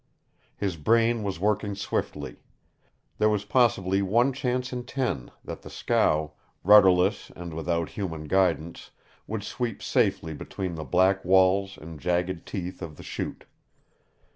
[0.57, 2.37] His brain was working swiftly.
[3.19, 6.31] There was possibly one chance in ten that the scow
[6.63, 8.89] rudderless and without human guidance
[9.27, 13.45] would sweep safely between the black walls and jagged teeth of the Chute.